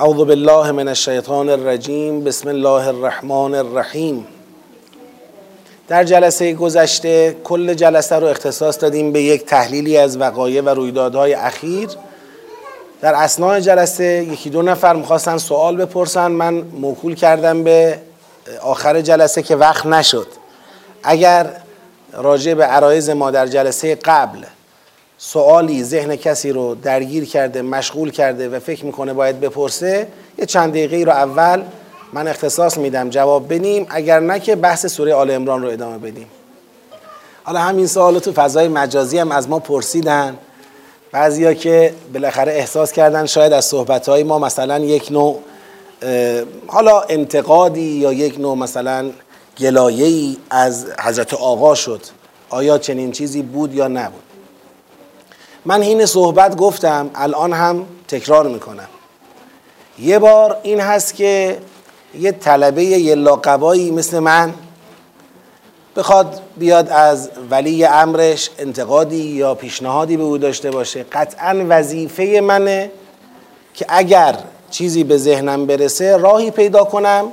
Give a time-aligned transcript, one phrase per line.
[0.00, 4.26] اعوذ بالله من الشیطان الرجیم بسم الله الرحمن الرحیم.
[5.88, 11.34] در جلسه گذشته کل جلسه رو اختصاص دادیم به یک تحلیلی از وقایع و رویدادهای
[11.34, 11.88] اخیر.
[13.00, 16.26] در اسناع جلسه یکی دو نفر می‌خواستن سوال بپرسن.
[16.26, 17.98] من موکول کردم به
[18.62, 20.26] آخر جلسه که وقت نشد.
[21.02, 21.50] اگر
[22.12, 24.38] راجع به عرایز ما در جلسه قبل
[25.18, 30.08] سوالی ذهن کسی رو درگیر کرده مشغول کرده و فکر می‌کنه باید بپرسه
[30.38, 31.62] یه چند دقیقه رو اول
[32.12, 33.86] من اختصاص میدم جواب بدیم.
[33.90, 36.26] اگر نه که بحث سوره آل امران رو ادامه بدیم.
[37.44, 40.38] حالا همین سوال تو فضای مجازی هم از ما پرسیدن.
[41.12, 45.38] بعضیا که بالاخره احساس کردن شاید از صحبتهای ما مثلا یک نوع
[46.66, 49.10] حالا انتقادی یا یک نوع مثلا
[49.58, 52.00] گلایه‌ای از حضرت آقا شد.
[52.50, 54.27] آیا چنین چیزی بود یا نبود؟
[55.68, 58.88] من این صحبت گفتم الان هم تکرار می‌کنم.
[59.98, 61.58] یه بار این هست که
[62.18, 64.54] یه طلبه یه لاقبایی مثل من
[65.96, 71.02] بخواد بیاد از ولی امرش انتقادی یا پیشنهادی به او داشته باشه.
[71.12, 72.90] قطعا وظیفه منه
[73.74, 74.36] که اگر
[74.70, 77.32] چیزی به ذهنم برسه راهی پیدا کنم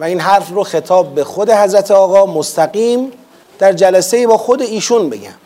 [0.00, 3.12] و این حرف رو خطاب به خود حضرت آقا مستقیم
[3.58, 5.45] در جلسه با خود ایشون بگم.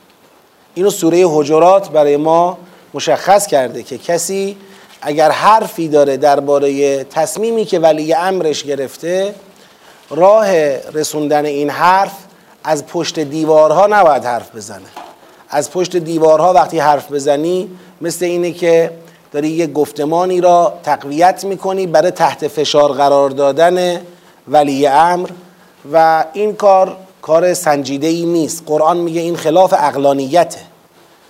[0.74, 2.58] اینو سوره حجرات برای ما
[2.94, 4.56] مشخص کرده که کسی
[5.02, 9.34] اگر حرفی داره درباره تصمیمی که ولی امرش گرفته
[10.10, 10.46] راه
[10.94, 12.12] رسوندن این حرف
[12.64, 14.88] از پشت دیوارها نباید حرف بزنه.
[15.48, 18.90] از پشت دیوارها وقتی حرف بزنی مثل اینه که
[19.32, 24.00] داری یه گفتمانی را تقویت می‌کنی برای تحت فشار قرار دادن
[24.48, 25.30] ولی امر
[25.92, 28.62] و این کار کار سنجیده ای نیست.
[28.66, 30.60] قرآن میگه این خلاف اقلانیته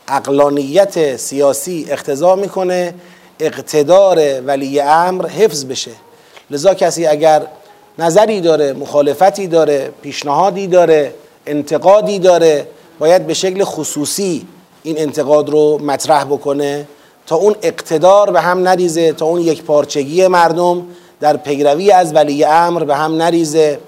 [0.09, 2.95] اقلانیت سیاسی اقتضا می‌کنه
[3.41, 5.91] اقتدار ولی امر حفظ بشه.
[6.51, 7.47] لذا کسی اگر
[7.99, 11.15] نظری داره مخالفتی داره پیشنهادی داره
[11.47, 12.67] انتقادی داره
[12.99, 14.47] باید به شکل خصوصی
[14.83, 16.87] این انتقاد رو مطرح بکنه
[17.27, 20.87] تا اون اقتدار به هم نریزه تا اون یک پارچگی مردم
[21.21, 23.79] در پیروی از ولی امر به هم نریزه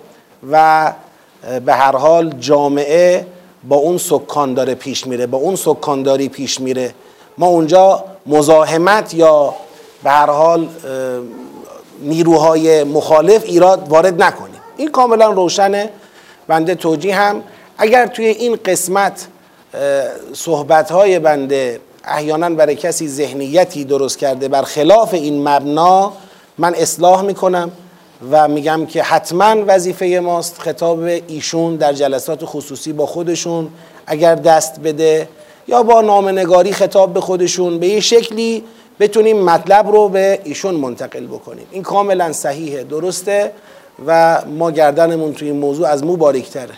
[0.50, 0.93] و
[1.64, 3.26] به هر حال جامعه
[3.64, 6.94] با اون سکان داره پیش میره با اون سکانداری پیش میره.
[7.38, 9.54] ما اونجا مزاحمت یا
[10.04, 10.69] به هر حال
[12.02, 14.60] نیروهای مخالف ایراد وارد نکنیم.
[14.76, 15.91] این کاملا روشنه.
[16.48, 17.42] بنده توجیه هم
[17.78, 19.26] اگر توی این قسمت
[20.34, 26.12] صحبتهای بنده احیانا برای کسی ذهنیتی درست کرده بر خلاف این مبنا
[26.58, 27.72] من اصلاح می‌کنم.
[28.31, 33.69] و میگم که حتما وظیفه ماست خطاب ایشون در جلسات خصوصی با خودشون
[34.06, 35.28] اگر دست بده
[35.69, 38.65] یا با نامنگاری خطاب به خودشون به یه شکلی
[39.00, 41.66] بتونیم مطلب رو به ایشون منتقل بکنیم.
[41.71, 43.53] این کاملا صحیحه درسته
[44.06, 46.75] و ما گردنمون توی این موضوع از مو باریکتره.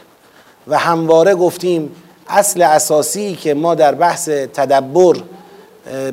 [0.69, 1.91] و همواره گفتیم
[2.29, 5.17] اصل اساسی که ما در بحث تدبر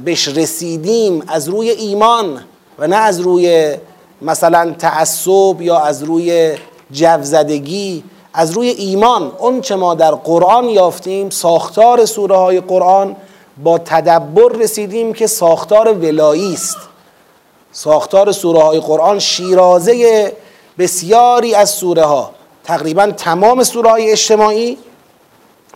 [0.05, 2.43] بهش رسیدیم از روی ایمان
[2.79, 3.75] و نه از روی
[4.21, 6.55] مثلا تعصب یا از روی
[6.91, 9.31] جوزدگی از روی ایمان.
[9.37, 13.15] اون چه ما در قرآن یافتیم ساختار سوره های قرآن
[13.63, 16.77] با تدبر رسیدیم که ساختار ولایی است.
[17.71, 20.33] ساختار سوره های قرآن شیرازه
[20.77, 22.31] بسیاری از سوره ها
[22.63, 24.77] تقریبا تمام سوره های اجتماعی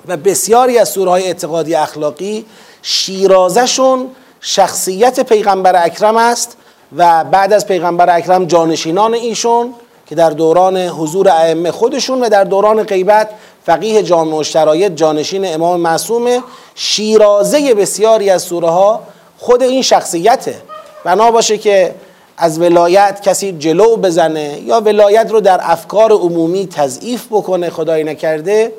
[0.08, 2.46] و بسیاری از سوره های اعتقادی اخلاقی
[2.82, 4.10] شیرازشون
[4.42, 6.58] شخصیت پیغمبر اکرم است.
[6.97, 9.73] و بعد از پیغمبر اکرم جانشینان ایشون
[10.06, 13.29] که در دوران حضور ائمه خودشون و در دوران غیبت
[13.66, 16.44] فقیه جامع شرایط جانشین امام معصوم
[16.75, 19.01] شیرازه بسیاری از سوره ها
[19.38, 20.56] خود این شخصیته.
[21.03, 21.96] بنا باشه که
[22.38, 28.72] از ولایت کسی جلو بزنه یا ولایت رو در افکار عمومی تضعیف بکنه خدای نکرده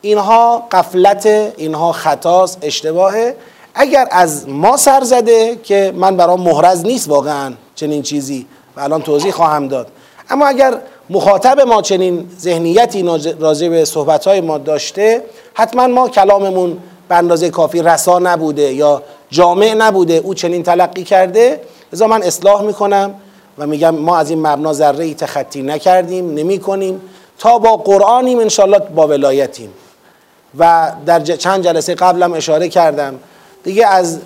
[0.00, 3.36] اینها قفلت اینها خطاست اشتباهه.
[3.74, 8.46] اگر از ما سر زده که من برام محرز نیست واقعا چنین چیزی
[8.76, 9.86] و الان توضیح خواهم داد.
[10.30, 10.78] اما اگر
[11.10, 13.02] مخاطب ما چنین ذهنیتی
[13.40, 15.22] راجع به صحبتهای ما داشته
[15.54, 16.78] حتما ما کلاممون
[17.08, 21.60] به اندازه کافی رسا نبوده یا جامع نبوده او چنین تلقی کرده.
[21.92, 23.14] لذا من اصلاح می‌کنم
[23.58, 27.00] و میگم ما از این مبنا ذره ای تخطی نکردیم نمی کنیم
[27.38, 29.70] تا با قرآنیم انشالله با ولایتیم.
[30.58, 33.18] و در چند جلسه قبلم اشاره کردم
[33.64, 34.18] دیگه از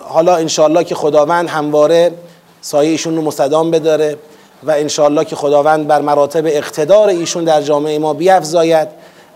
[0.00, 2.12] حالا انشالله که خداوند همواره
[2.60, 4.16] سایه ایشون رو مستدام بداره
[4.62, 8.88] و انشالله که خداوند بر مراتب اقتدار ایشون در جامعه ما بیافزاید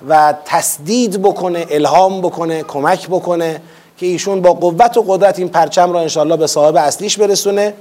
[0.08, 3.60] و تسدید بکنه الهام بکنه کمک بکنه
[3.98, 7.75] که ایشون با قوت و قدرت این پرچم را انشالله به صاحب اصلیش برسونه.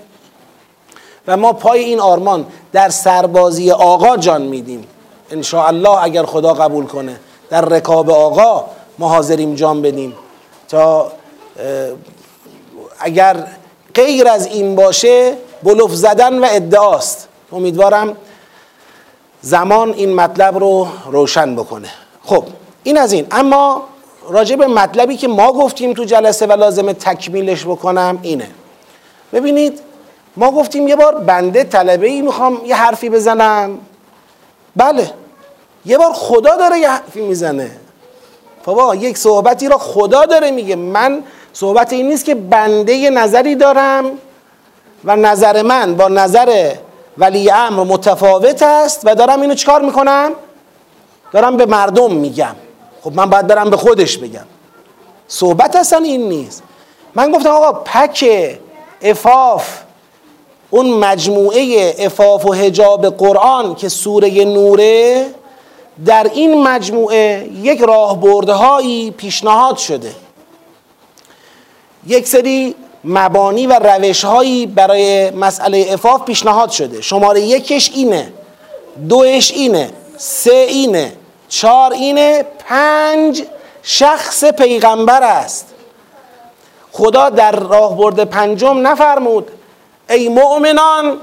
[1.28, 4.88] و ما پای این آرمان در سربازی آقا جان میدیم.
[5.32, 8.66] ان الله اگر خدا قبول کنه در رکاب آقا
[9.00, 10.14] ما حاضریم جان بدیم.
[10.72, 11.12] تا
[13.00, 13.48] اگر
[13.94, 15.34] غیر از این باشه
[15.64, 17.28] بلوف زدن و ادعاست.
[17.52, 18.18] امیدوارم
[19.42, 21.90] زمان این مطلب رو روشن بکنه.
[22.24, 22.44] خب
[22.84, 23.28] این از این.
[23.32, 23.84] اما
[24.30, 28.48] راجع به مطلبی که ما گفتیم تو جلسه و لازم تکمیلش بکنم اینه.
[29.34, 29.80] ببینید
[30.38, 33.80] ما گفتیم یه بار بنده طلبه ای می‌خوام یه حرفی بزنم.
[34.76, 35.12] بله
[35.86, 37.72] یه بار خدا داره یه حرفی می‌زنه.
[38.66, 40.76] بابا یک صحبتی را خدا داره میگه.
[40.76, 41.24] من
[41.54, 44.12] صحبت این نیست که بنده نظری دارم
[45.04, 46.74] و نظر من با نظر
[47.18, 50.32] ولی امر متفاوت است و دارم اینو چکار می‌کنم؟
[51.32, 52.56] دارم به مردم میگم.
[53.04, 54.46] خب من باید برم به خودش بگم.
[55.28, 56.64] صحبت اصلا این نیست.
[57.16, 58.26] من گفتم آقا پک
[59.02, 59.80] افاف
[60.70, 65.26] اون مجموعه افاف و هجاب قرآن که سوره نوره
[66.06, 70.16] در این مجموعه یک راهبردهایی پیشنهاد شده.
[72.08, 77.02] یک سری مبانی و روشهایی برای مسئله افاف پیشنهاد شده.
[77.02, 78.34] شماره یکش اینه
[79.10, 81.14] دوش اینه سه اینه
[81.50, 83.44] چهار اینه پنج
[83.84, 85.68] شخص پیغمبر است.
[86.92, 89.52] خدا در راهبرد پنجم نفرمود
[90.10, 91.18] ای مؤمنان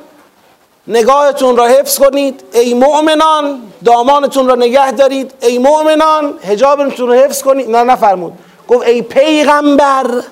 [0.88, 2.42] نگاهتون را حفظ کنید.
[2.52, 5.34] ای مؤمنان دامانتون را نگه دارید.
[5.42, 7.70] ای مؤمنان هجابتون را حفظ کنید.
[7.70, 8.32] نه نفرمود.
[8.68, 10.22] گفت ای پیغمبر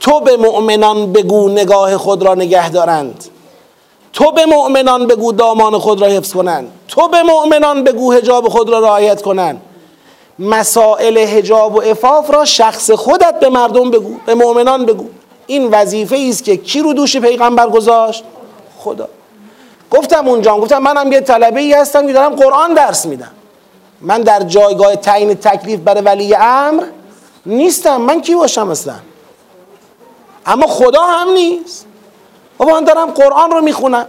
[0.00, 3.24] تو به مؤمنان بگو نگاه خود را نگه دارند.
[4.12, 6.72] تو به مؤمنان بگو دامان خود را حفظ کنند.
[6.88, 9.60] تو به مؤمنان بگو هجاب خود را رعایت کنند.
[10.38, 15.06] مسائل هجاب و افاف را شخص خودت به مردم بگو به مؤمنان بگو.
[15.46, 18.24] این وظیفه است که کی رو دوش پیغمبر گذاشت؟
[18.78, 19.08] خدا.
[19.92, 23.30] گفتم اونجا گفتم منم یه طلبه ای هستم که دارم قرآن درس میدم.
[24.00, 26.84] من در جایگاه تعیین تکلیف برای ولی امر
[27.46, 27.96] نیستم.
[27.96, 28.94] من کی باشم اصلا؟
[30.46, 31.86] اما خدا هم نیست.
[32.58, 34.06] بابا من دارم قرآن رو می‌خونم.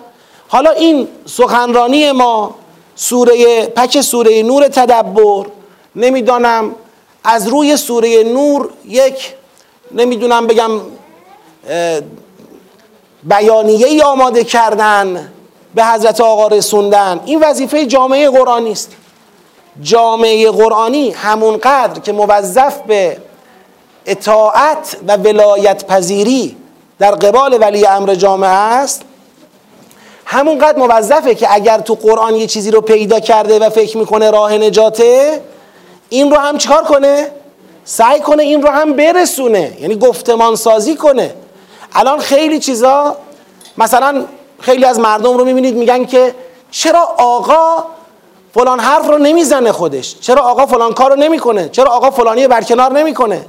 [0.47, 2.55] حالا این سخنرانی ما
[2.95, 5.45] سوره پک سوره نور تدبر
[5.95, 6.75] نمی‌دانم
[7.23, 9.33] از روی سوره نور یک
[9.91, 10.71] نمی‌دونم بگم
[13.23, 15.31] بیانیه آماده کردن.
[15.75, 17.19] به حضرت آقا رسوندن.
[17.25, 18.91] این وظیفه جامعه قرآنی است.
[19.81, 23.17] جامعه قرآنی همون قدر که موظف به
[24.05, 26.57] اطاعت و ولایت پذیری
[26.99, 29.01] در قبال ولی امر جامعه است
[30.25, 34.57] همونقدر موظفه که اگر تو قرآن یه چیزی رو پیدا کرده و فکر می‌کنه راه
[34.57, 35.41] نجاته
[36.09, 37.31] این رو هم چیکار کنه؟
[37.85, 39.77] سعی کنه این رو هم برسونه.
[39.79, 41.33] یعنی گفتمان سازی کنه.
[41.93, 43.17] الان خیلی چیزا
[43.77, 44.25] مثلا
[44.63, 46.35] خیلی از مردم رو می‌بینید میگن که
[46.71, 47.83] چرا آقا
[48.53, 52.91] فلان حرف رو نمی‌زنه خودش؟ چرا آقا فلان کار رو نمی‌کنه؟ چرا آقا فلانی برکنار
[52.91, 53.45] نمی‌کنه؟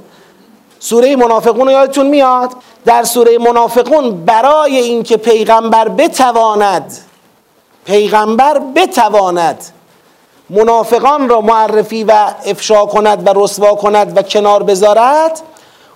[0.79, 2.51] سوره منافقون رو یادتون میاد؟
[2.85, 6.97] در سوره منافقون برای اینکه پیغمبر بتواند
[7.85, 9.65] پیغمبر بتواند
[10.49, 15.41] منافقان را معرفی و افشا کند و رسوا کند و کنار بذارد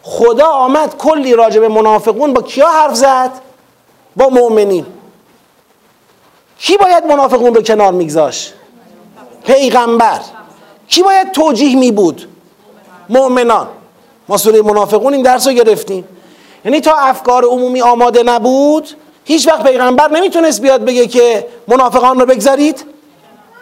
[0.01, 3.31] خدا آمد کلی راجع منافقون با کیا حرف زد؟
[4.15, 4.85] با مؤمنین.
[6.69, 8.53] کی باید منافقون رو کنار میگذاش
[9.45, 10.19] پیغمبر.
[10.87, 12.29] کی باید توجیه می بود
[13.09, 13.67] مؤمنان.
[14.27, 16.07] ما سوره منافقون این درس رو گرفتیم.
[16.65, 18.89] یعنی تا افکار عمومی آماده نبود
[19.25, 22.85] هیچ وقت پیغمبر نمی‌تونست بیاد بگه که منافقان رو بگذارید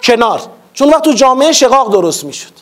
[0.03, 0.41] کنار.
[0.73, 2.53] چون وقت تو جامعه شقاق درست می‌شد.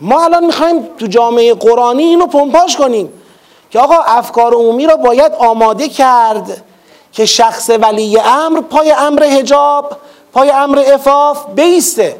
[0.00, 3.12] ما الان می‌خوایم تو جامعه قرآنی اینو پمپاژ کنیم
[3.70, 6.64] که آقا افکار عمومی رو باید آماده کرد.
[7.14, 9.96] که شخص ولی امر پای امر هجاب
[10.32, 12.16] پای امر افاف بیسته.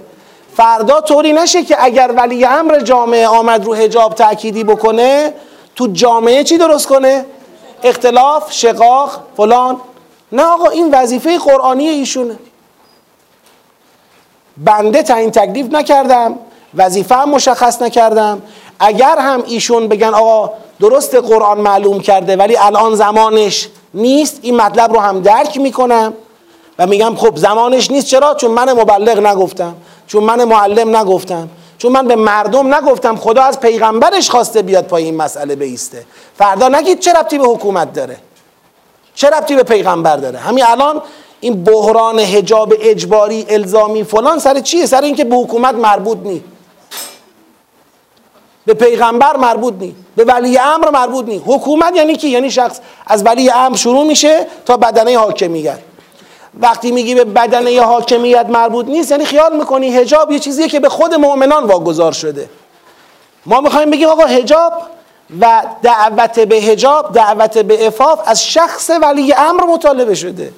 [0.56, 5.34] فردا طوری نشه که اگر ولی امر جامعه آمد رو هجاب تأکیدی بکنه
[5.76, 7.26] تو جامعه چی درست کنه؟
[7.82, 9.80] اختلاف، شقاق، فلان.
[10.32, 12.38] نه آقا این وظیفه قرآنی ایشونه.
[14.56, 16.38] بنده تعیین تکلیف نکردم
[16.74, 18.42] وظیفه هم مشخص نکردم.
[18.78, 20.50] اگر هم ایشون بگن آقا
[20.80, 26.12] درست قرآن معلوم کرده ولی الان زمانش نیست این مطلب رو هم درک می‌کنم
[26.78, 28.06] و میگم خب زمانش نیست.
[28.06, 29.74] چرا؟ چون من مبلغ نگفتم
[30.06, 33.16] چون من معلم نگفتم چون من به مردم نگفتم.
[33.16, 36.06] خدا از پیغمبرش خواسته بیاد پای این مسئله بیسته.
[36.38, 38.16] فردا نگید چه ربطی به حکومت داره.
[39.14, 40.38] چه ربطی به پیغمبر داره.
[40.38, 41.02] همین الان
[41.40, 46.44] این بحران حجاب اجباری الزامی فلان سر چیه؟ سر اینکه به حکومت مربوط نیست
[48.66, 49.94] به پیغمبر مربوط نی.
[50.16, 51.42] به ولی امر مربوط نی.
[51.46, 52.80] حکومت یعنی کی؟ یعنی شخص.
[53.06, 55.78] از ولی امر شروع میشه تا بدنه حاکمیت.
[56.60, 60.88] وقتی میگی به بدنه حاکمیت مربوط نیست یعنی خیال می‌کنی هجاب یه چیزیه که به
[60.88, 62.48] خود مؤمنان واگذار شده.
[63.46, 64.72] ما می‌خوایم بگیم آقا هجاب
[65.40, 70.52] و دعوت به هجاب دعوت به افاف از شخص ولی امر مطالبه شده.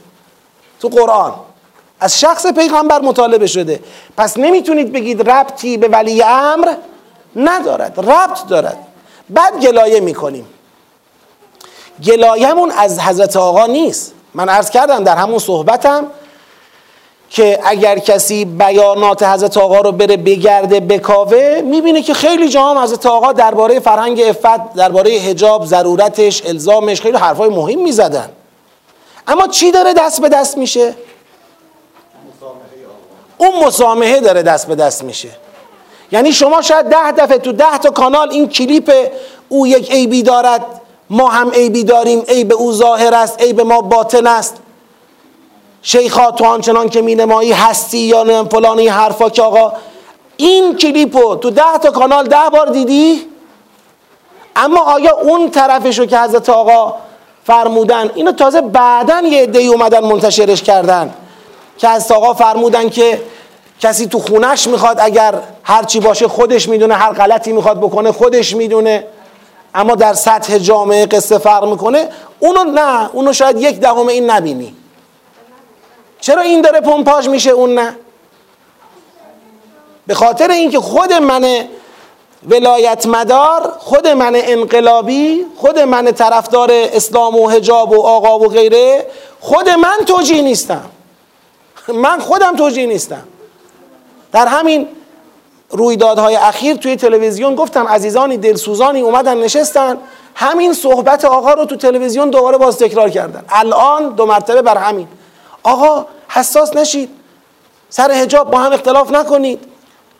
[0.81, 1.35] تو قرآن.
[2.01, 3.81] از شخص پیغمبر مطالبه شده.
[4.17, 6.73] پس نمی‌تونید بگید ربطی به ولی امر
[7.37, 8.79] ندارد ربط دارد.
[9.31, 10.47] بعد گلایه می‌کنیم.
[12.05, 14.13] گلایمون از حضرت آقا نیست.
[14.35, 16.07] من عرض کردم در همون صحبتم
[17.31, 22.79] که اگر کسی بیانات حضرت آقا رو بره بگرده بکاوه می‌بینه که خیلی جا هم
[22.79, 28.29] حضرت آقا درباره فرهنگ افت درباره حجاب ضرورتش الزامش خیلی حرفای مهم می‌زدن.
[29.27, 30.95] اما چی داره دست به دست میشه؟
[33.39, 35.29] اون مسامحه داره دست به دست میشه.
[36.13, 38.93] یعنی شما شاید ده دفعه تو ده تا کانال این کلیپ
[39.49, 40.65] او یک عیبی دارد.
[41.11, 42.21] ما هم عیبی داریم.
[42.29, 44.57] عیب او ظاهر است عیب ما باطن است.
[45.83, 49.73] شیخا تو آنچنان که مینمایی هستی یا نه فلانی حرفا که آقا.
[50.37, 53.27] این کلیپو تو ده تا کانال ده بار دیدی؟
[54.57, 56.95] اما آیا اون طرفشو که حضرت آقا
[57.45, 61.15] فرمودن اینو تازه بعدا یه عده‌ای اومدن منتشرش کردن.
[61.79, 63.23] که از آقا فرمودن که
[63.81, 69.07] کسی تو خونش می‌خواد اگر هرچی باشه خودش می‌دونه هر غلطی می‌خواد بکنه خودش می‌دونه.
[69.75, 72.09] اما در سطح جامعه قصه فرق می‌کنه.
[72.41, 74.75] اونو نه اونو شاید یک دهم این نبینی.
[76.21, 77.97] چرا این داره پمپاژ میشه اون نه؟
[80.07, 81.65] به خاطر اینکه خود من
[82.49, 89.07] ولایت مدار خود من انقلابی خود من طرفدار اسلام و حجاب و آقا و غیره
[89.41, 90.85] خود من توجیه نیستم.
[91.89, 93.25] من خودم توجیه نیستم.
[94.37, 94.89] در همین
[95.71, 99.99] رویدادهای اخیر توی تلویزیون گفتم عزیزانی دلسوزانی اومدن نشستن.
[100.35, 103.45] همین صحبت آقا رو تو تلویزیون دوباره باز تکرار کردن.
[103.49, 105.09] الان دو مرتبه بر همین.
[105.63, 107.11] آقا حساس نشید.
[107.89, 109.61] سر هجاب با هم اختلاف نکنید.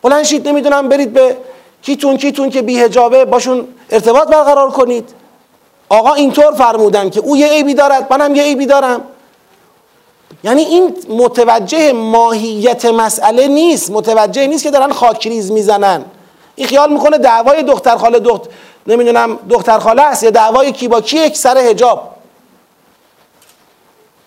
[0.01, 1.37] بلند شید نمی‌دونم برید به
[1.81, 5.09] کیتون کیتون که بی هجابه باشون ارتباط برقرار کنید.
[5.89, 9.01] آقا اینطور فرمودن که او یه عیبی دارد منم یه عیبی دارم.
[10.43, 13.91] یعنی این متوجه ماهیت مسئله نیست.
[13.91, 16.05] متوجه نیست که دارن خاکریز می‌زنن.
[16.55, 18.41] این خیال می‌کنه دعوای دختر خاله دخت
[18.87, 22.11] نمی‌دونم دختر خاله است یا دعوای کی با کی سر هجاب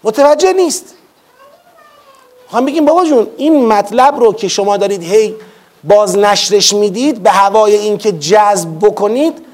[0.05, 0.95] متوجه نیست.
[2.45, 5.35] می‌خوام بگیم بابا جون این مطلب رو که شما دارید هی
[5.85, 9.47] باز نشرش می‌دید به هوای اینکه جذب بکنید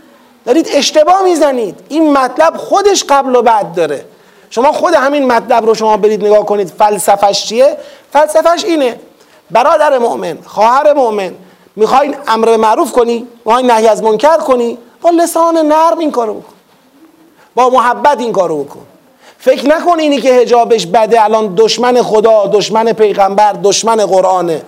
[0.45, 1.81] دارید اشتباه می‌زنید.
[1.89, 4.05] این مطلب خودش قبل و بعد داره.
[4.51, 7.77] شما خود همین مطلب رو شما برید نگاه کنید فلسفش چیه؟
[8.13, 9.01] فلسفش اینه.
[9.51, 11.35] برادر مؤمن خواهر مؤمن
[11.77, 16.53] می‌خوای امر معروف کنی می‌خوای نهی از منکر کنی با لسان نرم این کارو بکن.
[17.55, 18.87] با محبت این کارو بکن.
[19.39, 24.63] فکر نکن اینی که هجابش بده الان دشمن خدا دشمن پیغمبر دشمن قرآنه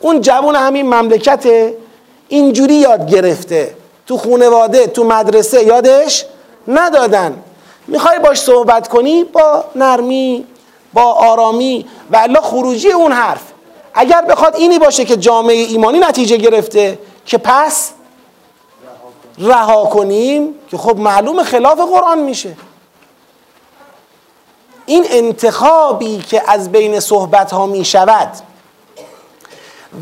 [0.00, 1.72] اون جوان همین مملکت
[2.28, 3.74] اینجوری یاد گرفته.
[4.06, 6.24] تو خونواده تو مدرسه یادش
[6.68, 7.42] ندادن.
[7.90, 10.46] می‌خوای باش صحبت کنی؟ با نرمی
[10.92, 13.42] با آرامی و الله خروجی اون حرف.
[13.94, 17.90] اگر بخواد اینی باشه که جامعه ایمانی نتیجه گرفته که پس
[19.38, 22.56] رها کنیم که خب معلوم خلاف قرآن میشه.
[24.86, 28.32] این انتخابی که از بین صحبت ها می شود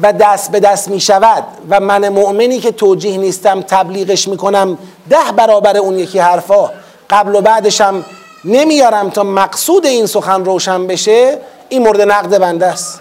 [0.02, 4.78] و دست به دست می شود و من مؤمنی که توجیه نیستم تبلیغش می کنم
[5.10, 6.70] ده برابر اون یکی حرفا
[7.10, 8.04] قبل و بعدشم
[8.44, 11.38] نمیارم تا مقصود این سخن روشن بشه
[11.68, 13.00] این مورد نقد بنده است.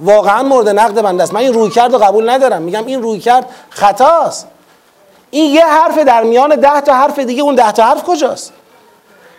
[0.00, 1.34] واقعا مورد نقد بنده است.
[1.34, 2.62] من این روی کرد رو قبول ندارم.
[2.62, 4.46] میگم این روی کرد خطاست.
[5.30, 7.42] این یه حرف در میان ده تا حرف دیگه.
[7.42, 8.52] اون ده تا حرف کجاست؟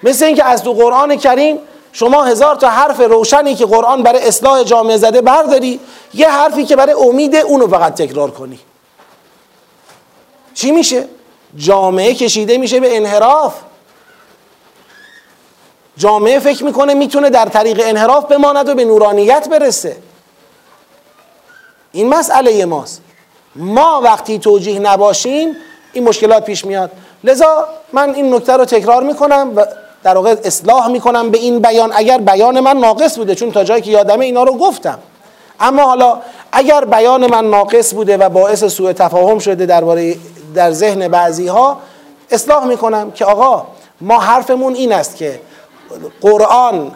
[0.04, 1.58] مثل اینکه از تو قرآن کریم
[1.92, 5.80] شما هزار تا حرف روشنی که قرآن برای اصلاح جامعه زده برداری
[6.14, 8.60] یه حرفی که برای امید اونو فقط تکرار کنی.
[10.54, 11.08] چی میشه؟
[11.58, 13.54] جامعه کشیده میشه به انحراف.
[15.98, 19.98] جامعه فکر می‌کنه می‌تونه در طریق انحراف بماند و به نورانیت برسه.
[21.92, 23.02] این مسئله ماست.
[23.56, 25.56] ما وقتی توجیه نباشیم
[25.94, 26.92] این مشکلات پیش میاد.
[27.24, 29.66] لذا من این نکته رو تکرار می‌کنم و
[30.04, 31.92] در واقع اصلاح می‌کنم به این بیان.
[31.96, 35.00] اگر بیان من ناقص بوده چون تا جایی که یادمه اینا رو گفتم.
[35.60, 40.16] اما حالا اگر بیان من ناقص بوده و باعث سوء تفاهم شده درباره
[40.56, 41.78] در ذهن بعضی ها
[42.32, 43.68] اصلاح می‌کنم که آقا
[44.02, 45.40] ما حرفمون این است که
[46.22, 46.92] قرآن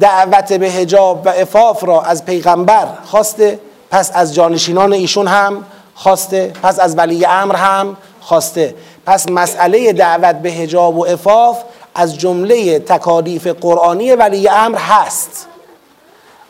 [0.00, 3.58] دعوت به هجاب و افاف را از پیغمبر خواسته
[3.90, 8.74] پس از جانشینان ایشون هم خواسته پس از ولی امر هم خواسته.
[9.06, 11.62] پس مسئله دعوت به هجاب و افاف
[11.94, 15.46] از جمله تکالیف قرآنی ولی امر هست.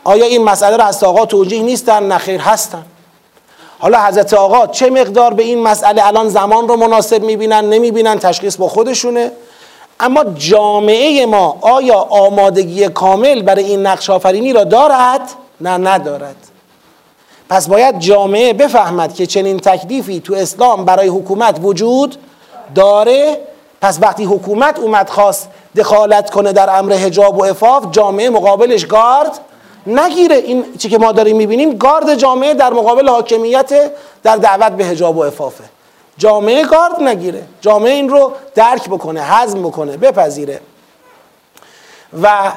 [0.05, 2.85] آیا این مسئله را از آقا توجیه نیستن؟ نخیر هستن.
[3.83, 8.57] حالا حضرت آقا چه مقدار به این مسئله الان زمان رو مناسب می‌بینن نمی‌بینن تشخیص
[8.57, 9.31] با خودشونه.
[10.01, 15.21] اما جامعه ما آیا آمادگی کامل برای این نقش آفرینی را دارد؟
[15.61, 16.37] نه ندارد.
[17.49, 22.17] پس باید جامعه بفهمد که چنین تکلیفی تو اسلام برای حکومت وجود
[22.75, 23.39] داره.
[23.81, 29.41] پس وقتی حکومت اومد خواست دخالت کنه در امر حجاب و افاف جامعه مقابلش گارد
[29.87, 31.77] نگیره این چی که ما داریم می‌بینیم.
[31.79, 33.73] گارد جامعه در مقابل حاکمیت
[34.23, 35.65] در دعوت به حجاب و افافه
[36.19, 37.43] جامعه گارد نگیره.
[37.61, 40.61] جامعه این رو درک بکنه هضم بکنه بپذیره.
[42.23, 42.53] و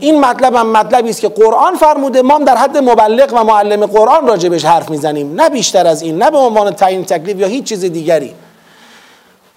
[0.00, 4.26] این مطلب هم مطلبی است که قرآن فرموده ما در حد مبلغ و معلم قرآن
[4.26, 5.40] راجبش حرف می‌زنیم.
[5.40, 8.34] نه بیشتر از این نه به عنوان تعیین تکلیف یا هیچ چیز دیگری.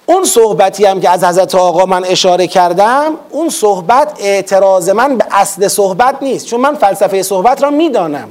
[0.06, 5.26] اون صحبتی هم که از حضرت آقا من اشاره کردم اون صحبت اعتراض من به
[5.32, 6.46] اصل صحبت نیست.
[6.46, 8.30] چون من فلسفه صحبت را می‌دانم.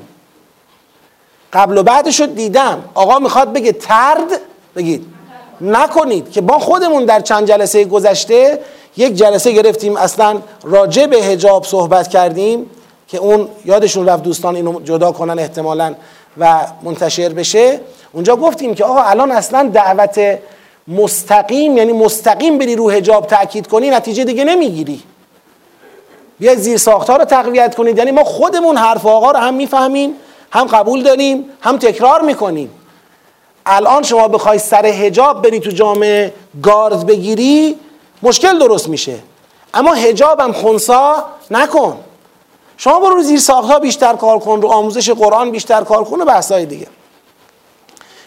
[1.53, 2.85] قبل و بعدش رو دیدم.
[2.95, 4.41] آقا می‌خواد بگه ترد؟
[4.77, 5.07] بگید.
[5.61, 8.59] نکنید که با خودمون در چند جلسه گذشته
[8.97, 12.71] یک جلسه گرفتیم اصلا راجع به هجاب صحبت کردیم
[13.09, 15.95] که اون یادشون رفت دوستان اینو جدا کنن احتمالا
[16.39, 17.81] و منتشر بشه.
[18.13, 20.39] اونجا گفتیم که آقا الان اصلا دعوت
[20.89, 25.03] مستقیم یعنی مستقیم بری رو هجاب تاکید کنی نتیجه دیگه نمی‌گیری.
[26.39, 27.99] بیا زیر ساختار رو تقویت کنید.
[27.99, 30.15] یعنی ما خودمون حرف آقا رو هم می‌فهمیم
[30.51, 32.71] هم قبول داریم هم تکرار می‌کنیم.
[33.67, 37.77] الان شما بخوای سر هجاب بری تو جامعه گارد بگیری
[38.23, 39.15] مشکل درست میشه.
[39.75, 41.99] اما هجاب هم خونسا نکن.
[42.77, 46.67] شما برو زیر ساختها بیشتر کار کن رو آموزش قرآن بیشتر کار کن و بحثای
[46.67, 46.87] دیگه.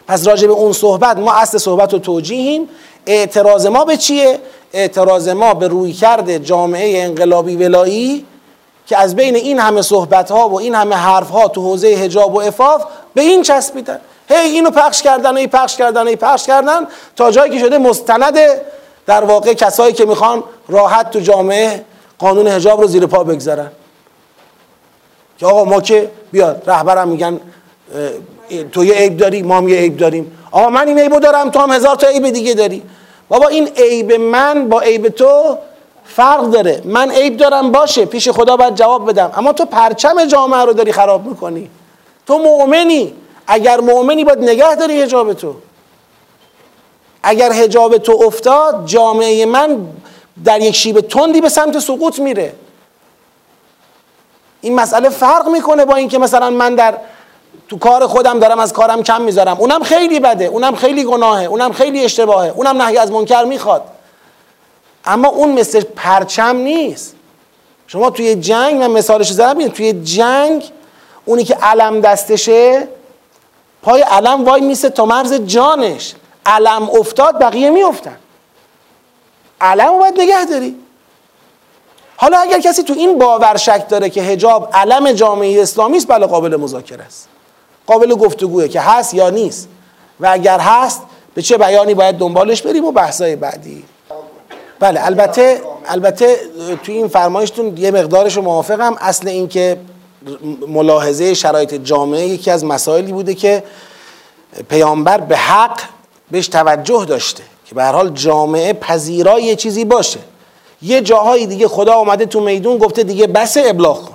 [0.07, 2.69] پس راجع به اون صحبت ما اصل صحبت رو توجیهیم
[3.05, 4.39] اعتراض ما به چیه؟
[4.73, 8.25] اعتراض ما به روی کرده جامعه انقلابی ولایی
[8.87, 12.35] که از بین این همه صحبت ها و این همه حرف ها تو حوزه هجاب
[12.35, 13.99] و افاف به این چسبیدن.
[14.29, 18.37] هی اینو پخش کردن ای پخش کردن ای پخش کردن تا جایی که شده مستند
[19.05, 21.85] در واقع کسایی که می‌خوان راحت تو جامعه
[22.19, 23.71] قانون هجاب رو زیر پا بگذارن.
[25.37, 27.39] که آقا ما که بیاد رهبرم میگن
[28.71, 30.37] تو یه عیب داری ما هم یه عیب داریم.
[30.51, 32.83] آقا من این عیبو دارم تو هم هزار تا عیب دیگه داری.
[33.29, 35.57] بابا این عیب من با عیب تو
[36.05, 36.81] فرق داره.
[36.85, 39.31] من عیب دارم باشه پیش خدا باید جواب بدم.
[39.37, 41.69] اما تو پرچم جامعه رو داری خراب می‌کنی.
[42.27, 43.13] تو مؤمنی.
[43.47, 45.55] اگر مؤمنی باید نگه داری حجاب تو.
[47.23, 49.87] اگر حجاب تو افتاد جامعه من
[50.45, 52.53] در یک شیب تندی به سمت سقوط میره.
[54.61, 56.97] این مسئله فرق می‌کنه با اینکه مثلا من در
[57.69, 59.57] تو کار خودم دارم از کارم کم می‌ذارم.
[59.59, 63.83] اونم خیلی بده اونم خیلی گناهه اونم خیلی اشتباهه اونم نهی از منکر می‌خواد.
[65.05, 67.15] اما اون مثل پرچم نیست.
[67.87, 70.71] شما توی جنگ من مثالش زدم توی جنگ
[71.25, 72.87] اونی که علم دستشه
[73.83, 76.15] پای علم وای میسه تا مرز جانش.
[76.45, 78.17] علم افتاد بقیه میافتن.
[79.61, 80.75] علم رو باید نگه داری.
[82.17, 86.25] حالا اگر کسی تو این باور شک داره که هجاب علم جامعه اسلامی است بله
[86.25, 87.29] قابل مذاکره است.
[87.87, 89.67] قابل گفتگوه که هست یا نیست.
[90.19, 91.01] و اگر هست
[91.35, 93.83] به چه بیانی باید دنبالش بریم و بحثای بعدی.
[94.79, 96.37] بله البته البته
[96.83, 98.95] توی این فرمایشتون یه مقدارش موافقم.
[98.99, 99.77] اصل این که
[100.67, 103.63] ملاحظه شرایط جامعه یکی از مسائلی بوده که
[104.69, 105.79] پیامبر به حق
[106.31, 110.19] بهش توجه داشته که به هر حال جامعه پذیرای یه چیزی باشه.
[110.81, 114.14] یه جاهای دیگه خدا آمده تو میدون گفته دیگه بس ابلاغ کن.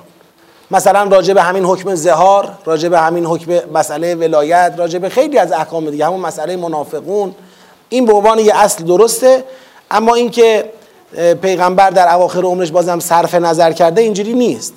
[0.71, 5.39] مثلا راجع به همین حکم زهار راجع به همین حکم مسئله ولایت راجع به خیلی
[5.39, 7.35] از احکام دیگه همون مسئله منافقون.
[7.89, 9.45] این به عنوان یه اصل درسته
[9.91, 10.73] اما اینکه
[11.43, 14.75] پیغمبر در اواخر عمرش بازم صرف نظر کرده اینجوری نیست.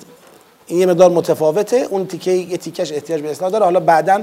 [0.66, 3.64] این یه مقدار متفاوته اون تیکه یه تیکش احتیاج به اصلاح داره.
[3.64, 4.22] حالا بعدا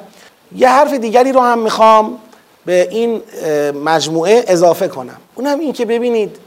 [0.56, 2.18] یه حرف دیگری رو هم می‌خوام
[2.66, 3.22] به این
[3.84, 5.18] مجموعه اضافه کنم.
[5.36, 6.38] اونم این که ببینید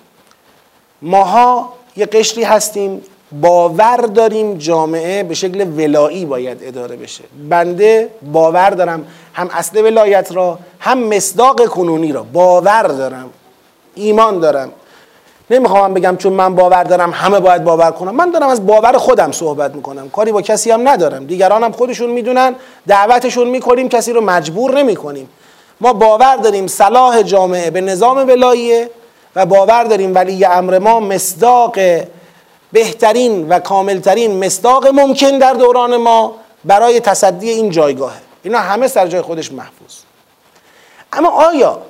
[1.02, 3.02] ماها یه قشری هستیم
[3.40, 7.24] باور داریم جامعه به شکل ولایی باید اداره بشه.
[7.48, 13.30] بنده باور دارم هم اصل ولایت را هم مصداق کنونی را باور دارم.
[13.94, 14.72] ایمان دارم.
[15.50, 19.32] نمی‌خوام بگم چون من باور دارم همه باید باور کنم من دارم از باور خودم
[19.32, 20.10] صحبت می‌کنم.
[20.10, 21.26] کاری با کسی هم ندارم.
[21.26, 22.54] دیگران هم خودشون می‌دونن
[22.86, 25.28] دعوتشون می‌کنیم کسی رو مجبور نمی‌کنیم.
[25.80, 28.90] ما باور داریم صلاح جامعه به نظام ولاییه
[29.36, 31.78] و باور داریم ولی امر ما مصداق
[32.74, 38.20] بهترین و کاملترین مصداق ممکن در دوران ما برای تصدی این جایگاهه.
[38.42, 39.94] اینا همه سر جای خودش محفوظ.
[41.12, 41.82] اما آیا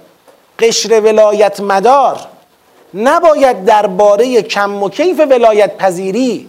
[0.58, 2.20] قشر ولایت مدار
[2.94, 6.48] نباید درباره کم و کیف ولایت پذیری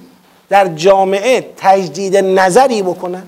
[0.49, 3.27] در جامعه تجدید نظری بکنن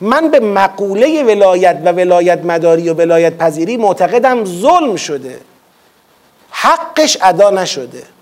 [0.00, 5.40] من به مقوله ولایت و ولایت مداری و ولایت پذیری معتقدم ظلم شده.
[6.50, 8.17] حقش ادا نشده.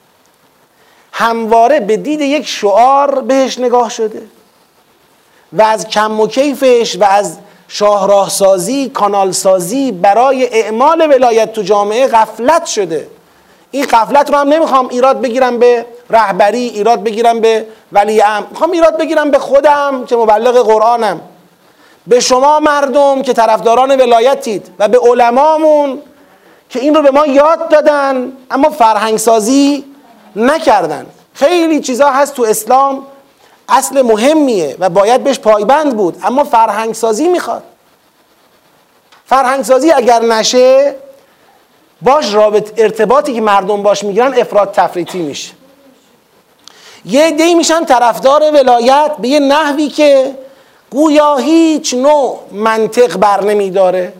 [1.19, 4.23] همواره به دید یک شعار بهش نگاه شده
[5.53, 11.63] و از کم و کیفش و از شاهراه سازی کانال سازی برای اعمال ولایت تو
[11.63, 13.09] جامعه غفلت شده.
[13.71, 18.71] این غفلت رو هم نمی‌خوام ایراد بگیرم به رهبری ایراد بگیرم به ولی ام می‌خوام
[18.71, 21.21] ایراد بگیرم به خودم که مبلغ قرآنم.
[22.07, 25.99] به شما مردم که طرفداران ولایتید و به علمامون
[26.71, 28.33] که این رو به ما یاد دادن.
[28.51, 29.85] اما فرهنگ سازی
[30.37, 31.07] نکردن.
[31.35, 33.07] خیلی چیزا هست تو اسلام
[33.69, 36.19] اصل مهمیه و باید بهش پایبند بود.
[36.23, 37.63] اما فرهنگ سازی می‌خواد.
[39.27, 40.95] فرهنگ سازی اگر نشه
[42.03, 45.53] باش رابط ارتباطی که مردم باش می‌گیرن افراد تفریطی میشه.
[47.05, 50.35] یه دی میشن طرفدار ولایت به یه نحوی که
[50.91, 54.13] گویا هیچ نوع منطق بر نمیداره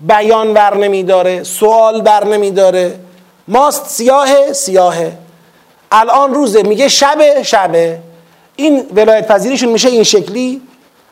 [0.00, 2.98] بیان بر نمیداره سوال بر نمیداره.
[3.48, 5.18] ماست سیاه سیاهه.
[5.94, 7.98] الان روزه میگه شبه شبه.
[8.56, 10.62] این ولایت پذیریشون میشه این شکلی.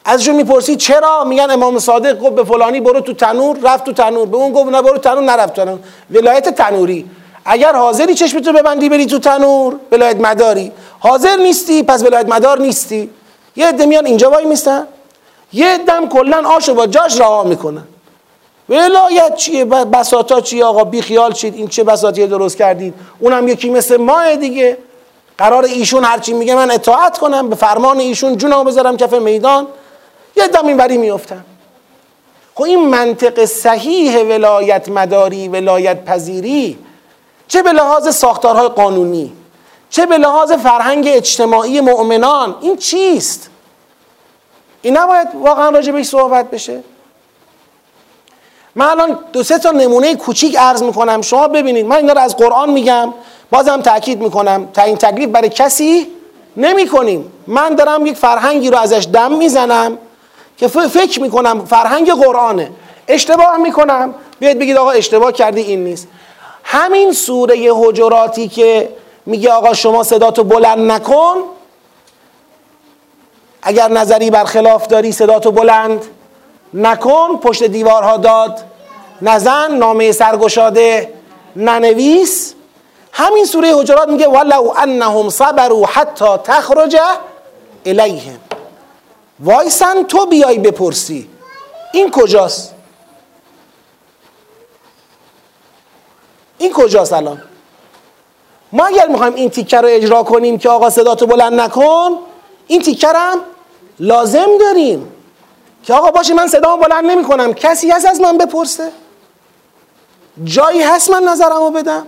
[0.04, 4.26] ازشون می‌پرسید چرا؟ میگن امام صادق گفت به فلانی برو تو تنور رفت تو تنور.
[4.26, 5.78] به اون گفت نه برو تنور نرفت تنور.
[6.10, 7.10] ولایت تنوری.
[7.44, 10.72] اگر حاضری چشمتو ببندی بری تو تنور ولایت مداری.
[10.98, 13.10] حاضر نیستی پس ولایت مدار نیستی.
[13.56, 14.86] یه عده میان اینجا وای میستن
[15.52, 17.84] یه دم کلا آشو با جاش رها می‌کنن.
[18.72, 21.54] ولایت چیه؟ بساتا چیه آقا؟ بی خیال شید.
[21.54, 24.78] این چه بساطی درست کردید؟ اونم یکی مثل ماه دیگه.
[25.38, 27.48] قرار ایشون هرچی میگه من اطاعت کنم.
[27.48, 29.66] به فرمان ایشون جونمو بذارم کف میدان.
[30.36, 31.44] یه دم اینوری میفتم
[32.54, 36.78] خب این منطق صحیح ولایت مداری ولایت پذیری
[37.48, 39.32] چه به لحاظ ساختارهای قانونی
[39.90, 43.50] چه به لحاظ فرهنگ اجتماعی مؤمنان این چیست؟
[44.82, 46.82] این نباید واقعا راجع بهش صحبت بشه.
[48.74, 51.22] من الان دو سه تا نمونه کوچیک عرض می‌کنم.
[51.22, 53.14] شما ببینید من اینا رو از قرآن میگم
[53.50, 54.68] بازم تاکید می‌کنم.
[54.84, 56.06] این تکلیف برای کسی
[56.56, 59.98] نمی کنیم من دارم یک فرهنگی رو ازش دم می‌زنم
[60.56, 62.70] که فکر می‌کنم فرهنگ قرآنه.
[63.08, 64.14] اشتباه می‌کنم.
[64.38, 66.08] بیاید بگید آقا اشتباه کردی این نیست.
[66.64, 68.88] همین سوره حجراتی که
[69.26, 71.36] میگه آقا شما صداتو بلند نکن.
[73.62, 76.04] اگر نظری برخلاف داری صداتو بلند.
[76.74, 78.64] نکن پشت دیوارها داد.
[79.22, 81.14] نزن نامه سرگشاده.
[81.56, 82.54] ننویس
[83.12, 86.96] همین سوره حجرات میگه ولو انهم صبروا حتی تخرج
[87.86, 88.38] الیهم.
[89.40, 91.28] وایسن تو بیای بپرسی.
[91.92, 92.74] این کجاست؟
[96.58, 97.42] این کجاست الان؟
[98.72, 102.18] ما اگر می‌خوایم این تیکه رو اجرا کنیم که آقا صداتو بلند نکن
[102.66, 103.40] این تیکه هم
[104.00, 105.12] لازم داریم.
[105.82, 108.92] که آقا باشه من صدامو بلند نمی کنم کسی هست از من بپرسه؟
[110.44, 112.06] جایی هست من نظرمو بدم؟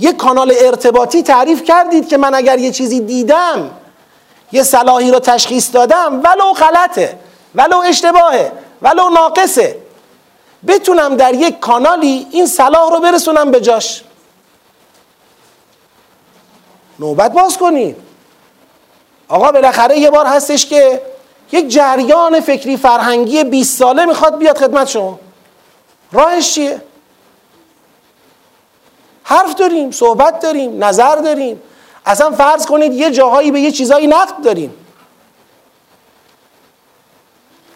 [0.00, 3.70] یه کانال ارتباطی تعریف کردید که من اگر یه چیزی دیدم
[4.52, 7.18] یه صلاحی رو تشخیص دادم ولو غلطه
[7.54, 9.78] ولو اشتباهه ولو ناقصه.
[10.66, 14.02] بتونم در یک کانالی این صلاح رو برسونم به جاش.
[16.98, 17.96] نوبت باز کنید.
[19.28, 21.02] آقا بالاخره یه بار هستش که
[21.52, 25.18] یک جریان فکری فرهنگی 20 ساله می‌خواد بیاد خدمت شما.
[26.12, 26.82] راهش چیه؟
[29.22, 31.62] حرف داریم صحبت داریم نظر داریم.
[32.06, 34.74] اصلا فرض کنید یه جاهایی به یه چیزایی نقد داریم.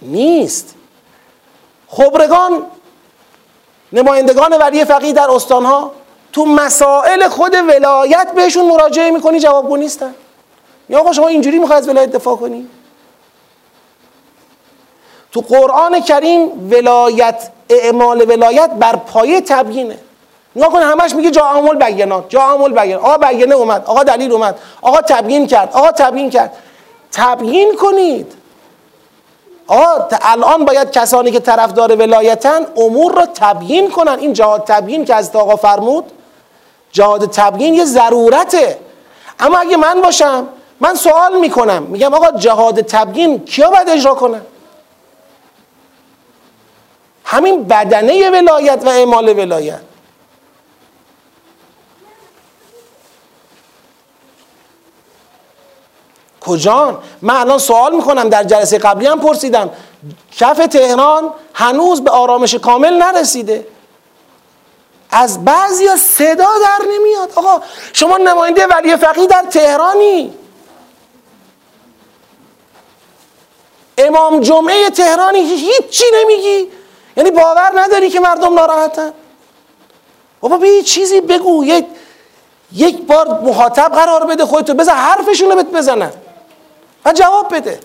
[0.03, 0.75] نیست.
[1.89, 2.63] خبرگان
[3.93, 5.93] نمایندگان ولی فقیه در استانها
[6.33, 10.15] تو مسائل خود ولایت بهشون مراجعه می‌کنی جوابگو نیستن.
[10.89, 12.69] یا آقا شما اینجوری می‌خوای از ولایت دفاع کنی؟
[15.33, 19.99] تو قرآن کریم ولایت اعمال ولایت بر پایه تبیینه.
[20.57, 24.33] نگاه کن همش میگه جا عامل بینات جا عامل بیان آقا بیانه اومد آقا دلیل
[24.33, 26.53] اومد آقا تبیین کرد آقا تبیین کرد.
[27.12, 28.33] تبیین کنید.
[29.66, 34.18] آقا الان باید کسانی که طرفدار ولایتن امور را تبیین کنن.
[34.18, 36.05] این جهاد تبیین که از آقا فرمود
[36.92, 38.79] جهاد تبیین یه ضرورته.
[39.40, 40.49] اما اگه من باشم
[40.81, 41.83] من سوال می‌کنم.
[41.83, 44.42] میگم آقا جهاد تبیین کیا باید اجرا کنن؟
[47.33, 49.81] همین بدنه ولایت و اعمال ولایت.
[56.40, 59.71] کجان؟ من الان سوال می‌کنم در جلسه قبلی هم پرسیدم.
[60.37, 63.66] کف تهران هنوز به آرامش کامل نرسیده.
[65.11, 67.33] از بعضی صدا در نمیاد.
[67.37, 70.35] آقا شما نماینده ولی فقیه در تهرانی.
[73.99, 76.82] امام جمعه تهرانی هیچی نمیگی.
[77.16, 79.12] یعنی باور نداری که مردم ناراحتن.
[80.40, 81.64] بابا به یه چیزی بگو.
[81.64, 81.87] یک
[82.72, 84.75] یک بار مخاطب قرار بده خودتو.
[84.75, 86.11] بزن حرفشون رو بزنن.
[87.05, 87.81] و جواب بده.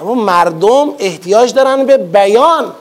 [0.00, 2.74] اما مردم احتیاج دارن به بیان.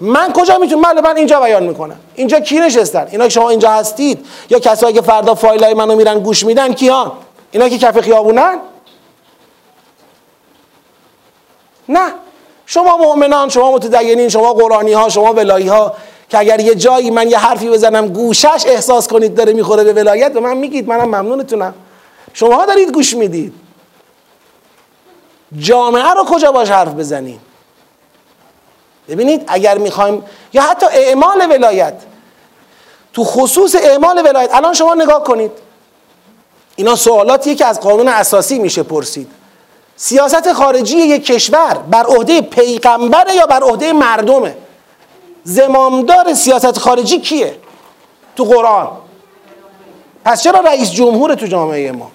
[0.00, 2.00] من کجا می‌تونم؟ بله من اینجا بیان می‌کنم.
[2.14, 4.26] اینجا کی نشستن؟ اینا که شما اینجا هستید.
[4.50, 7.12] یا کسایی که فردا فایل های منو میرن گوش میدن کیان؟
[7.50, 8.58] اینا که کف خیابونن؟
[11.88, 12.12] نه.
[12.70, 15.94] شما مؤمنان شما متدینین شما قرآنی ها شما ولایی ها
[16.28, 20.32] که اگر یه جایی من یه حرفی بزنم گوشش احساس کنید داره می‌خوره به ولایت
[20.32, 21.74] به من میگید منم ممنونتونم.
[22.34, 23.52] شما دارید گوش می‌دید.
[25.58, 27.40] جامعه رو کجا باش حرف بزنیم
[29.08, 31.94] ببینید اگر می‌خوایم یا حتی اعمال ولایت.
[33.12, 35.52] تو خصوص اعمال ولایت الان شما نگاه کنید.
[36.76, 39.37] اینا سوالاتیه که از قانون اساسی میشه پرسید.
[40.00, 44.56] سیاست خارجی یک کشور بر عهده پیغمبره یا بر عهده مردمه؟
[45.44, 47.58] زمامدار سیاست خارجی کیه
[48.36, 48.88] تو قرآن؟
[50.24, 52.10] پس چرا رئیس جمهور تو جامعه ما؟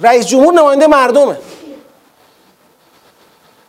[0.00, 1.36] رئیس جمهور نماینده مردمه.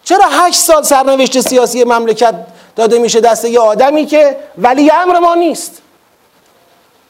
[0.04, 2.36] چرا هشت سال سرنوشت سیاسی مملکت
[2.76, 5.82] داده میشه دست یه آدمی که ولی امر ما نیست؟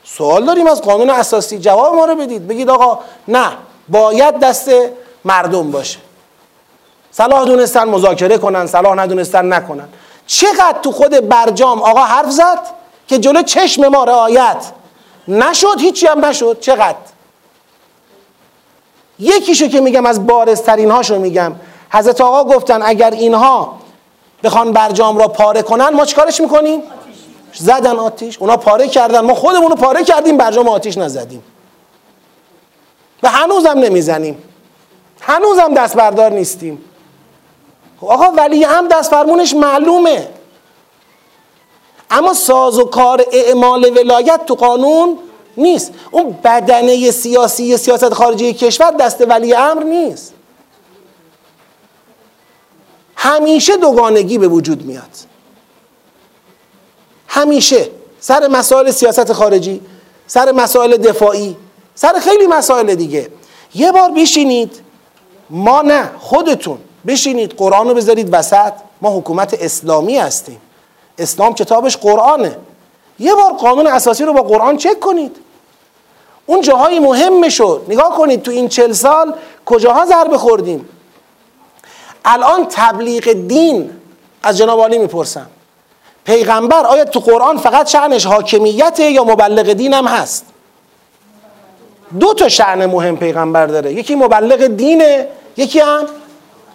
[0.03, 1.59] سوال داریم از قانون اساسی.
[1.59, 2.47] جواب ما رو بدید.
[2.47, 3.51] بگید آقا نه.
[3.89, 4.71] باید دست
[5.25, 5.99] مردم باشه.
[7.11, 9.87] صلاح دونستن مذاکره کنن صلاح ندونستن نکنن.
[10.27, 12.59] چقدر تو خود برجام آقا حرف زد
[13.07, 14.65] که جلو چشم ما رعایت
[15.27, 16.59] نشد هیچی هم نشد.
[16.59, 16.95] چقدر؟
[19.19, 21.55] یکیشو که میگم از بارزترین هاشو میگم.
[21.89, 23.79] حضرت آقا گفتن اگر اینها
[24.43, 26.83] بخوان برجام را پاره کنن ما چیکارش می‌کنیم؟
[27.53, 28.37] زدن آتیش.
[28.37, 29.19] اونا پاره کردن.
[29.19, 31.43] ما خودمون رو پاره کردیم برجام آتیش نزدیم.
[33.23, 34.43] و هنوزم نمی‌زنیم.
[35.21, 36.83] هنوزم دست بردار نیستیم.
[38.01, 40.27] خب آقا ولی هم دست فرمونش معلومه.
[42.11, 45.17] اما ساز و کار اعمال ولایت تو قانون
[45.57, 45.93] نیست.
[46.11, 50.33] اون بدنه سیاسی سیاست خارجی کشور دست ولی امر نیست.
[53.15, 55.17] همیشه دوگانگی به وجود میاد.
[57.27, 57.87] همیشه.
[58.19, 59.81] سر مسائل سیاست خارجی
[60.27, 61.57] سر مسائل دفاعی.
[62.01, 63.29] سر خیلی مسائل دیگه.
[63.75, 64.79] یه بار بشینید.
[65.49, 66.77] ما نه خودتون.
[67.07, 68.73] بشینید قرآن رو بذارید وسط.
[69.01, 70.61] ما حکومت اسلامی هستیم.
[71.17, 72.57] اسلام کتابش قرآنه.
[73.19, 75.37] یه بار قانون اساسی رو با قرآن چک کنید.
[76.45, 77.85] اون جاهای مهم شد.
[77.87, 79.33] نگاه کنید تو این چل سال
[79.65, 80.89] کجاها ضربه خوردیم.
[82.25, 83.91] الان تبلیغ دین
[84.43, 85.47] از جناب عالی می‌پرسم.
[86.25, 90.45] پیغمبر آیا تو قرآن فقط شعنش حاکمیت یا مبلغ دین هم هست؟
[92.19, 93.93] دو تا شعن مهم پیغمبر داره.
[93.93, 96.05] یکی مبلغ دینه یکی هم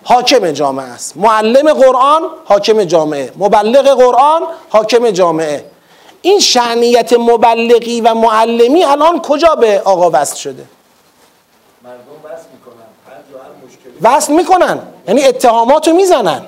[0.04, 1.16] حاکم جامعه است.
[1.16, 3.32] معلم قرآن حاکم جامعه.
[3.36, 5.64] مبلغ قرآن حاکم جامعه.
[6.22, 10.64] این شعنیت مبلغی و معلمی الان کجا به آقا وصل شده؟
[14.02, 14.78] وصل می‌کنن.
[15.08, 16.42] یعنی اتهاماتو می‌زنن.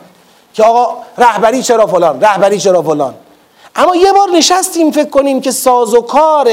[0.55, 3.15] که آقا رهبری چرا فلان؟ رهبری چرا فلان؟
[3.77, 6.49] اما یه بار نشستیم فکر کنیم که ساز و کار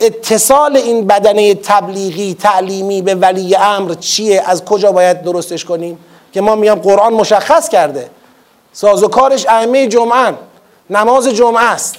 [0.00, 5.98] اتصال این بدنه تبلیغی تعلیمی به ولی امر چیه؟ از کجا باید درستش کنیم؟
[6.32, 8.10] که ما میام قرآن مشخص کرده.
[8.72, 10.34] ساز و کارش ائمه جمعه
[10.90, 11.96] نماز جمعه است.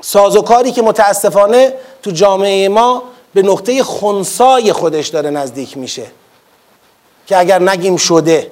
[0.00, 3.02] ساز و کاری که متاسفانه تو جامعه ما
[3.34, 6.06] به نقطه خونسای خودش داره نزدیک میشه.
[7.26, 8.50] که اگر نگیم شده.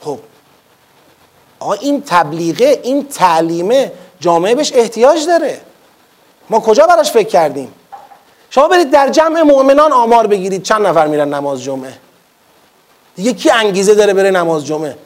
[0.00, 0.18] خب.
[1.58, 3.92] آقا این تبلیغه این تعلیمه.
[4.20, 5.60] جامعه بهش احتیاج داره.
[6.50, 7.72] ما کجا براش فکر کردیم؟
[8.50, 11.92] شما برید در جمع مؤمنان آمار بگیرید چند نفر میرن نماز جمعه؟
[13.16, 14.96] دیگه کی انگیزه داره بره نماز جمعه؟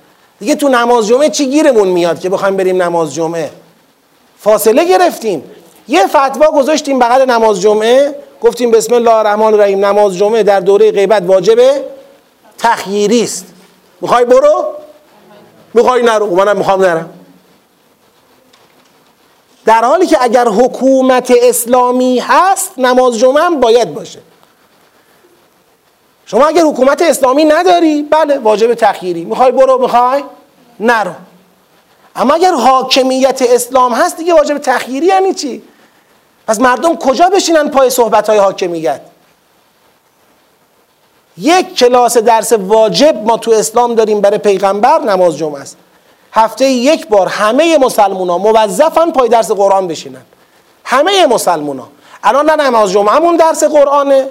[0.41, 3.51] دیگه تو نماز جمعه چی گیرمون میاد که بخوایم بریم نماز جمعه؟
[4.39, 5.45] فاصله گرفتیم.
[5.89, 10.93] یه فتوا گذاشتیم بغل نماز جمعه گفتیم بسم الله الرحمن الرحیم نماز جمعه در دوره
[10.93, 11.85] غیبت واجبه
[12.59, 13.47] تخییری است
[14.01, 14.65] می‌خوای برو؟
[15.75, 16.37] می‌خوای نرو.
[16.37, 17.11] منم می‌خوام نرم.
[19.65, 24.21] در حالی که اگر حکومت اسلامی هست نماز جمعه هم باید باشه.
[26.27, 30.25] شما اگر حکومت اسلامی نداری بله واجب تخییری می‌خوای برو می‌خوای
[30.81, 31.13] نرو.
[32.17, 35.63] اما اگر حاکمیت اسلام هست دیگه واجب تخییری یعنی چی؟
[36.47, 39.01] پس مردم کجا بشینن پای صحبت های حاکمیت؟
[41.39, 45.77] یک کلاس درس واجب ما تو اسلام داریم برای پیغمبر نماز جمعه است.
[46.35, 50.23] هفته یک بار همه مسلمون ها موظفن پای درس قرآن بشینن.
[50.85, 51.89] همه مسلمون ها
[52.25, 54.29] الان نه نماز جمعهمون درس قرآنه.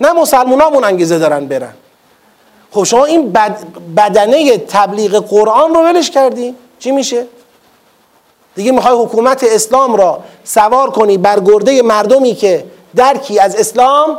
[0.00, 1.74] نه مسلمون همون انگیزه دارن برن.
[2.70, 3.32] خب شما این
[3.96, 6.54] بدنه تبلیغ قرآن رو ولش کردی.
[6.78, 7.26] چی میشه؟
[8.54, 12.64] دیگه می‌خوای حکومت اسلام را سوار کنی بر گرده مردمی که
[12.96, 14.18] درکی از اسلام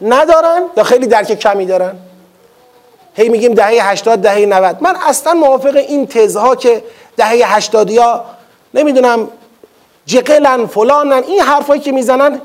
[0.00, 1.96] ندارن یا خیلی درک کمی دارن؟
[3.14, 6.82] هی میگیم دهه 80 دهه 90 من اصلا موافق این تزها که
[7.16, 8.24] دهه 80 یا
[8.74, 9.28] نمی‌دونم
[10.06, 12.40] جقلن فلانن این حرفایی که می‌زنن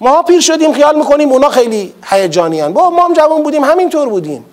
[0.00, 2.72] ما پیر شدیم خیال می‌کنیم اونا خیلی هیجانیان.
[2.72, 4.44] با ما هم جوان بودیم همینطور بودیم.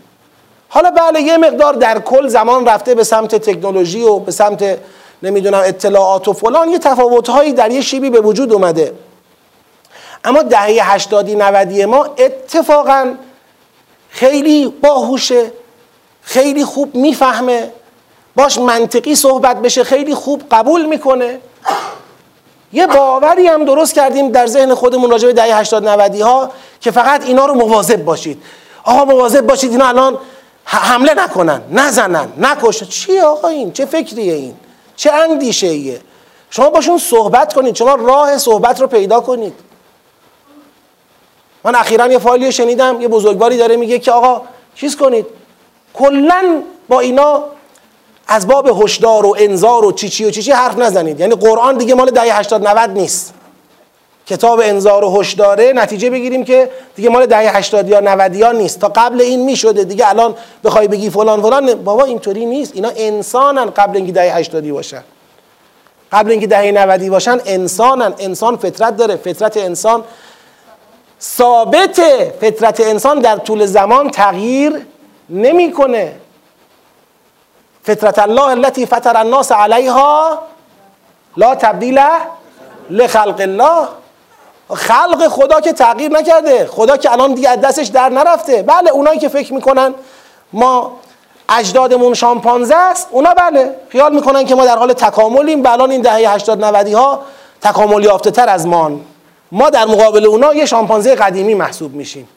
[0.69, 4.77] حالا بله یه مقدار در کل زمان رفته به سمت تکنولوژی و به سمت
[5.23, 6.69] نمی‌دونم اطلاعات و فلان.
[6.69, 8.93] یه تفاوتهایی در یه شیبی به وجود اومده.
[10.23, 13.13] اما دهه هشتادی نودی ما اتفاقا
[14.13, 15.51] خیلی باهوشه
[16.21, 17.71] خیلی خوب می‌فهمه.
[18.35, 21.39] باش منطقی صحبت بشه خیلی خوب قبول می‌کنه.
[22.73, 26.91] یه باوری هم درست کردیم در ذهن خودمون راجع به دهه 80 90 ها که
[26.91, 28.43] فقط اینا رو مواظب باشید.
[28.83, 30.17] آقا مواظب باشید اینا الان
[30.65, 34.55] حمله نکنن نزنن نکشن چی آقا این؟ چه فکریه این؟
[34.95, 36.01] چه اندیشه ایه
[36.49, 39.53] شما باشون صحبت کنید شما راه صحبت رو پیدا کنید.
[41.63, 44.41] من اخیرا یه فایلی شنیدم یه بزرگواری داره میگه که آقا
[44.75, 45.25] چیز کنید
[45.93, 47.43] کلا با اینا
[48.27, 51.19] از باب هشدار و انذار و چی چی و چی چی حرف نزنید.
[51.19, 53.33] یعنی قرآن دیگه مال دهه 80 90 نیست.
[54.27, 58.79] کتاب انذار و هشداره نتیجه بگیریم که دیگه مال دهه 80 یا 90 یا نیست.
[58.79, 62.71] تا قبل این می‌شده دیگه الان بخوای بگی فلان فلان بابا اینطوری نیست.
[62.75, 65.03] اینا انسانن قبل اینکه دهه 80 باشن.
[66.11, 68.13] قبل اینکه دهه 90 باشن انسانن.
[68.19, 69.15] انسان فطرت داره.
[69.15, 70.03] فطرت انسان
[71.23, 72.01] ثابت
[72.41, 74.85] فطرت انسان در طول زمان تغییر
[75.29, 76.15] نمی‌کنه.
[77.83, 80.41] فطرت الله التي فطر الناس علیها
[81.37, 82.01] لا تبدیل
[82.89, 83.87] لخلق الله.
[84.73, 88.61] خلق خدا که تغییر نکرده خدا که الان دیگه دستش در نرفته.
[88.63, 89.93] بله اونایی که فکر می‌کنن
[90.53, 90.99] ما
[91.49, 95.61] اجدادمون شامپانزه است اونا بله خیال می‌کنن که ما در حال تکاملیم.
[95.61, 97.23] بله الان این دهه 80 90 ها
[97.61, 98.91] تکامل یافته تر از ما.
[99.53, 102.27] ما در مقابل اونا یه شامپانزه قدیمی محسوب میشیم.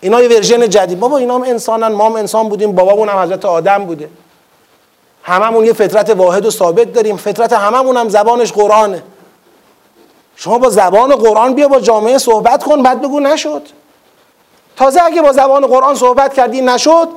[0.00, 1.00] اینا یه ورژن جدید.
[1.00, 1.88] بابا اینا هم انسانن.
[1.88, 2.72] ما هم انسان بودیم.
[2.72, 4.08] بابامون هم حضرت آدم بوده.
[5.22, 7.16] هممون یه فطرت واحد و ثابت داریم.
[7.16, 9.02] فطرت هممون هم زبانش قرآنه.
[10.36, 12.82] شما با زبان قرآن بیا با جامعه صحبت کن.
[12.82, 13.62] بعد بگو نشد.
[14.76, 17.08] تازه اگه با زبان قرآن صحبت کردی نشد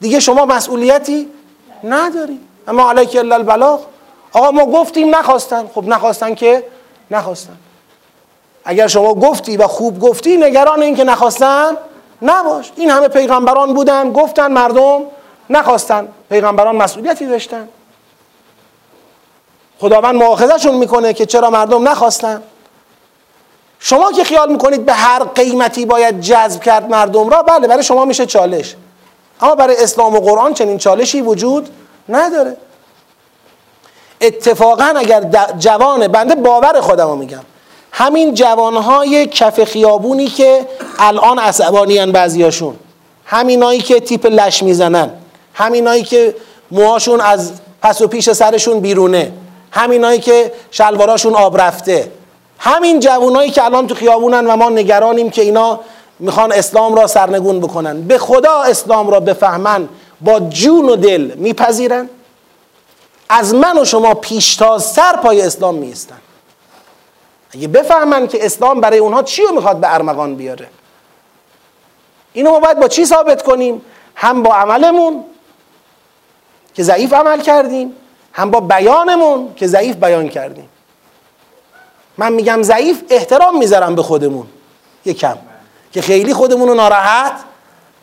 [0.00, 1.28] دیگه شما مسئولیتی
[1.84, 2.40] نداری.
[2.68, 3.80] اما علیک الا البلاغ.
[4.32, 5.70] آقا ما گفتیم نخواستن.
[5.74, 6.64] خب نخواستن که؟
[7.10, 7.56] نخواستن.
[8.64, 11.76] اگر شما گفتی و خوب گفتی نگران این که نخواستن
[12.22, 12.72] نباش.
[12.76, 15.02] این همه پیغمبران بودن گفتن مردم
[15.50, 16.08] نخواستن.
[16.30, 17.68] پیغمبران مسئولیتی داشتن.
[19.80, 22.42] خداوند مؤاخذهشون می‌کنه که چرا مردم نخواستن.
[23.78, 28.04] شما که خیال می‌کنید به هر قیمتی باید جذب کرد مردم را بله برای شما
[28.04, 28.76] میشه چالش.
[29.40, 31.68] اما برای اسلام و قرآن چنین چالشی وجود
[32.08, 32.56] نداره.
[34.20, 35.20] اتفاقا اگر
[35.58, 37.44] جوان بنده باور خودم رو میگم.
[37.96, 40.66] همین جوانهای کف خیابونی که
[40.98, 42.76] الان عصبانیان بعضیاشون.
[43.24, 45.10] همینایی که تیپ لش می‌زنن.
[45.54, 46.34] همینایی که
[46.70, 47.52] موهاشون از
[47.82, 49.32] پس و پیش سرشون بیرونه.
[49.70, 52.10] همینایی که شلواراشون آب رفته.
[52.58, 55.80] همین جوانایی که الان تو خیابونن و ما نگرانیم که اینا
[56.18, 58.02] می‌خوان اسلام را سرنگون بکنن.
[58.02, 59.88] به خدا اسلام را بفهمن.
[60.20, 62.08] با جون و دل میپذیرن.
[63.28, 66.18] از من و شما پیشتاز سر پای اسلام میستن
[67.54, 70.68] اگه بفهمن که اسلام برای اونها چی رو می‌خواد به ارمغان بیاره؟
[72.32, 73.82] اینو ما باید با چی ثابت کنیم؟
[74.14, 75.24] هم با عملمون
[76.74, 77.96] که ضعیف عمل کردیم
[78.32, 80.68] هم با بیانمون که ضعیف بیان کردیم.
[82.18, 84.46] من میگم ضعیف احترام می‌ذارم به خودمون
[85.04, 85.38] یکم.
[85.92, 87.32] که خیلی خودمون رو ناراحت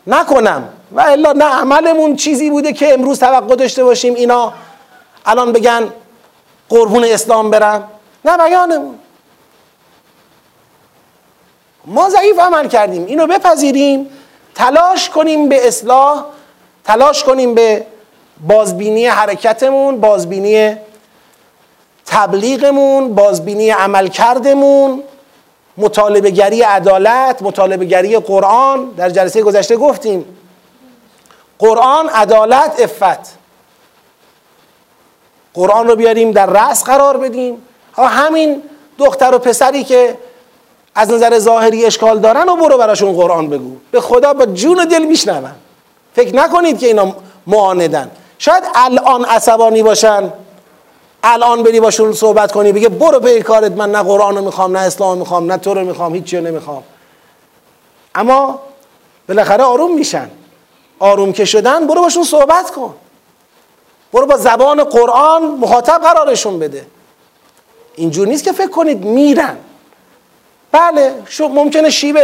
[0.06, 0.68] نکنم.
[0.92, 4.52] و الا نه عملمون چیزی بوده که امروز توقع داشته باشیم اینا
[5.26, 5.92] الان بگن
[6.68, 7.88] قربون اسلام برم.
[8.24, 8.98] نه بیانمون.
[11.84, 13.06] ما ضعیف عمل کردیم.
[13.06, 14.10] اینو بپذیریم
[14.54, 16.24] تلاش کنیم به اصلاح
[16.84, 17.86] تلاش کنیم به
[18.48, 20.76] بازبینی حرکتمون بازبینی
[22.06, 25.02] تبلیغمون بازبینی عملکردمون
[25.76, 28.90] مطالبه گری عدالت مطالبه گری قرآن.
[28.96, 30.38] در جلسه گذشته گفتیم
[31.58, 33.38] قرآن عدالت افت
[35.54, 37.62] قرآن رو بیاریم در رأس قرار بدیم.
[37.96, 38.62] همین
[38.98, 40.16] دختر و پسری که
[40.94, 43.76] از نظر ظاهری اشکال دارن و برو براشون قرآن بگو.
[43.90, 45.50] به خدا با جون دل میشنون.
[46.14, 47.14] فکر نکنید که اینا
[47.46, 48.10] معاندن.
[48.38, 50.32] شاید الان عصبانی باشن.
[51.24, 54.82] الان بری باشون صحبت کنی بگه برو به کارت من نه قرآن رو می‌خوام نه
[54.82, 56.82] اسلام می‌خوام نه تو رو می‌خوام هیچی رو نمی‌خوام.
[58.14, 58.60] اما
[59.28, 60.30] بالاخره آروم میشن.
[60.98, 62.94] آروم که شدن برو باشون صحبت کن.
[64.12, 66.86] برو با زبان قرآن مخاطب قرارشون بده.
[67.94, 69.56] اینجور نیست که فکر کنید میرن.
[70.72, 72.18] بله ممکنه شیب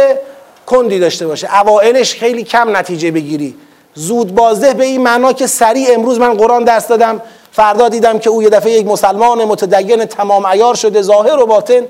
[0.65, 1.61] کندی داشته باشه.
[1.61, 3.55] اوائلش خیلی کم نتیجه بگیری.
[3.93, 7.21] زود بازده به این معنا که سریع امروز من قرآن درس دادم.
[7.51, 11.85] فردا دیدم که او یه دفعه یک مسلمان متدین تمام عیار شده ظاهر و باطن.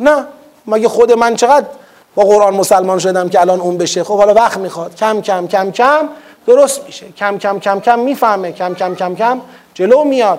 [0.00, 0.26] نه
[0.66, 1.66] مگه خود من چقدر
[2.14, 4.94] با قرآن مسلمان شدم که الان اون بشه؟ خب حالا وقت می‌خواد.
[4.94, 6.08] کم کم کم کم
[6.46, 7.06] درست میشه.
[7.18, 8.52] کم کم کم کم می‌فهمه.
[8.52, 9.40] کم کم کم کم
[9.74, 10.38] جلو میاد.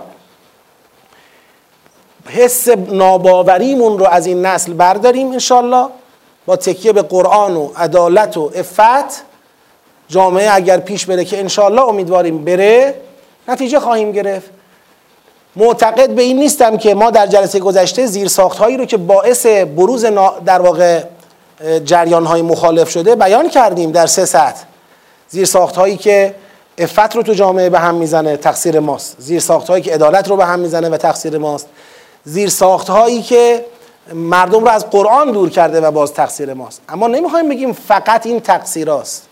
[2.28, 5.88] حس ناباوریمون رو از این نسل برداریم انشالله
[6.46, 9.24] با تکیه به قرآن و عدالت و افت
[10.10, 12.96] جامعه اگر پیش بره که انشالله امیدواریم بره
[13.48, 14.50] نتیجه خواهیم گرفت.
[15.56, 20.06] معتقد به این نیستم که ما در جلسه گذشته زیر هایی رو که باعث بروز
[20.46, 21.04] در واقع
[21.86, 24.64] جریان های مخالف شده بیان کردیم در سه سطح.
[25.30, 26.36] زیر هایی که
[26.78, 29.16] افت رو تو جامعه به هم می‌زنه تقصیر ماست.
[29.20, 31.68] زیر هایی که عدالت رو به هم می‌زنه و تقصیر ماست.
[32.24, 32.54] زیر
[32.88, 33.66] هایی که
[34.14, 36.82] مردم رو از قرآن دور کرده و باز تقصیر ماست.
[36.90, 39.28] اما نمی‌خوایم بگیم فقط این تقصیراست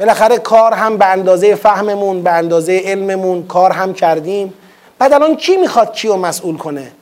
[0.00, 4.54] بالاخره کار هم به اندازه فهممون به اندازه علممون کار هم کردیم.
[4.98, 6.92] بعد الان کی می‌خواد کیو مسئول کنه؟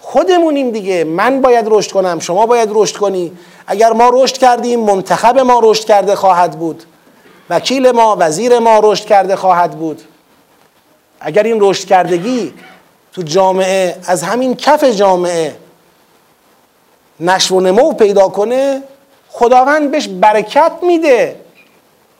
[0.00, 1.04] خودمونیم دیگه.
[1.04, 3.32] من باید رشد کنم شما باید رشد کنی.
[3.66, 6.82] اگر ما رشد کردیم منتخب ما رشد کرده خواهد بود.
[7.50, 10.02] وکیل ما وزیر ما رشد کرده خواهد بود.
[11.20, 12.54] اگر این رشد کردگی
[13.18, 15.56] تو جامعه از همین کف جامعه
[17.20, 18.82] نشو و نمو پیدا کنه
[19.30, 21.40] خداوند بهش برکت میده.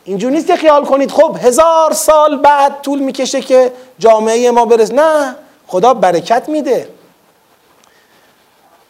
[0.05, 4.93] اینجور نیست که خیال کنید خب هزار سال بعد طول می‌کشه که جامعه ما برس
[4.93, 5.37] نه
[5.67, 6.89] خدا برکت میده.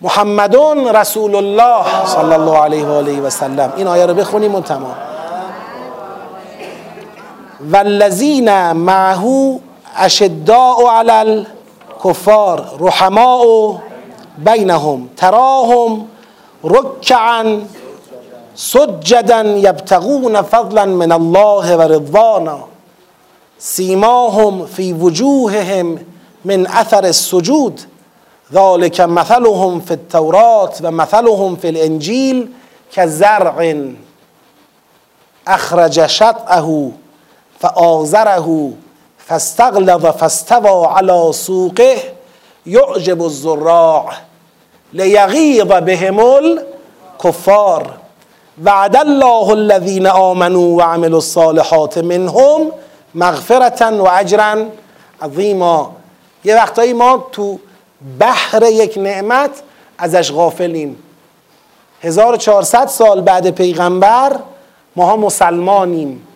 [0.01, 3.73] محمدون رسول الله صلی الله علیه و آله و سلم.
[3.77, 4.97] این آیه رو بخونیم اون تمام.
[7.71, 9.61] والذین معه
[9.97, 11.47] اشداء علی
[11.99, 13.79] الکفار رحماء
[14.39, 16.07] بینهم تراهم
[16.65, 17.61] رکعا
[18.55, 22.59] سجدا یبتغون فضلا من الله و رضوانا
[23.59, 25.99] سیماهم فی وجوههم
[26.45, 27.81] من أثر السجود.
[28.53, 32.49] ذلك مثلهم في التورات و مثلهم في الانجیل
[32.93, 33.75] كزرع
[35.49, 36.91] أخرج شطعه
[37.61, 38.73] فآزره
[39.29, 41.97] فاستغلظ فاستوى على سوقه
[42.67, 44.13] يعجب الزراع
[44.93, 47.91] لیغیظ بهم الکفار
[48.65, 52.73] وعد الله الذين آمنوا وعملوا الصالحات منهم
[53.15, 54.67] مغفرتا و اجرا
[55.23, 55.91] عظیما.
[56.45, 57.59] یه وقتایی ما تو
[58.19, 59.51] بحر یک نعمت
[59.99, 60.97] ازش غافلیم.
[62.03, 64.37] 1400 سال بعد پیغمبر
[64.97, 66.28] ماها مسلمانیم.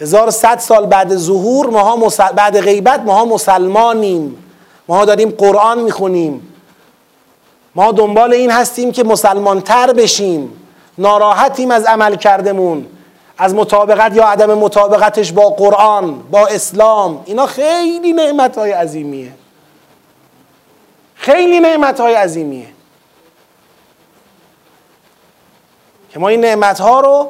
[0.00, 2.32] 1100 سال بعد ظهور ماها مسل...
[2.32, 4.44] بعد غیبت ماها مسلمانیم.
[4.88, 6.52] ما داریم قرآن می‌خونیم.
[7.74, 10.52] ما دنبال این هستیم که مسلمان تر بشیم.
[10.98, 12.86] ناراحتیم از عمل کردمون.
[13.38, 17.22] از مطابقت یا عدم مطابقتش با قرآن با اسلام.
[17.24, 19.32] اینا خیلی نعمت های عظیمیه.
[21.14, 22.66] خیلی نعمت های عظیمیه.
[26.10, 27.28] که ما این نعمت ها رو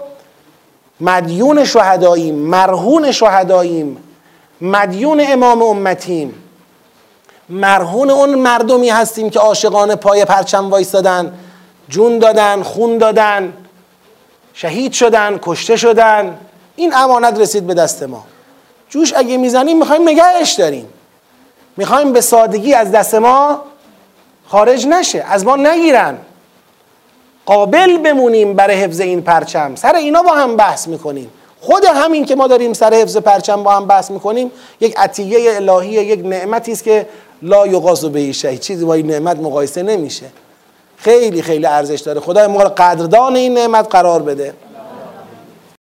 [1.01, 3.97] مدیون شهداییم مرهون شهداییم
[4.61, 6.35] مدیون امام امتیم.
[7.49, 11.39] مرهون اون مردمی هستیم که عاشقان پای پرچم وایستادن
[11.89, 13.53] جون دادن خون دادن
[14.55, 16.39] شهید شدن کشته شدن.
[16.77, 18.25] این امانت رسید به دست ما.
[18.89, 20.89] جوش اگه می‌زنیم می‌خوایم نگهش داریم.
[21.77, 23.63] می‌خوایم به سادگی از دست ما
[24.47, 26.19] خارج نشه از ما نگیرن.
[27.47, 29.75] قابل بمونیم برای حفظ این پرچم.
[29.75, 31.31] سر اینا با هم بحث می‌کنیم.
[31.61, 35.89] خود همین که ما داریم سر حفظ پرچم با هم بحث می‌کنیم یک عطیه الهی
[35.89, 37.07] یک نعمتی است که
[37.43, 40.27] لا یقاس به شهید چیزی با این نعمت مقایسه نمیشه.
[40.97, 42.21] خیلی خیلی ارزش داره.
[42.21, 44.55] خدای ما قدردان این نعمت قرار بده.